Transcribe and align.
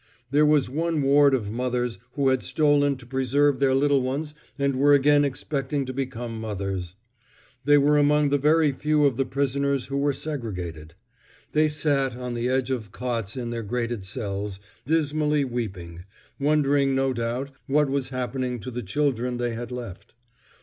There 0.31 0.47
was 0.47 0.67
one 0.67 1.03
ward 1.03 1.35
of 1.35 1.51
mothers 1.51 1.99
who 2.13 2.29
had 2.29 2.41
stolen 2.41 2.97
to 2.97 3.05
preserve 3.05 3.59
their 3.59 3.75
little 3.75 4.01
ones 4.01 4.33
and 4.57 4.75
were 4.75 4.95
again 4.95 5.23
expecting 5.23 5.85
to 5.85 5.93
become 5.93 6.41
mothers. 6.41 6.95
They 7.65 7.77
were 7.77 7.99
among 7.99 8.29
the 8.29 8.39
very 8.39 8.71
few 8.71 9.05
of 9.05 9.15
the 9.15 9.27
prisoners 9.27 9.85
who 9.85 9.97
were 9.99 10.11
segregated. 10.13 10.95
They 11.51 11.69
sat 11.69 12.15
on 12.17 12.33
the 12.33 12.49
edge 12.49 12.71
of 12.71 12.91
cots 12.91 13.37
in 13.37 13.51
their 13.51 13.61
grated 13.61 14.03
cells, 14.03 14.59
dismally 14.87 15.45
weeping, 15.45 16.05
wondering 16.39 16.95
no 16.95 17.13
doubt 17.13 17.51
what 17.67 17.87
was 17.87 18.09
happening 18.09 18.59
to 18.61 18.71
the 18.71 18.81
children 18.81 19.37
they 19.37 19.53
had 19.53 19.71
left. 19.71 20.15